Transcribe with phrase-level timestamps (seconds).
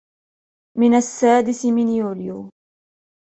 [0.77, 2.49] من السادس من يوليو